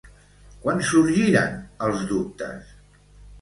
Quan 0.63 0.79
sorgiren 0.87 1.61
els 1.89 2.07
dubtes? 2.13 2.73